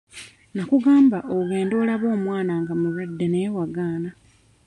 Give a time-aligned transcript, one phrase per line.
[0.51, 4.09] Nnakugamba ogende olabe omwana nga mulwadde naye wagaana.